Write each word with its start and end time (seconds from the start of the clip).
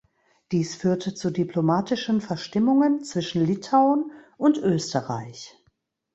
Dies 0.51 0.75
führte 0.75 1.13
zu 1.13 1.29
diplomatischen 1.29 2.21
Verstimmungen 2.21 3.03
zwischen 3.03 3.45
Litauen 3.45 4.09
und 4.35 4.57
Österreich. 4.57 5.55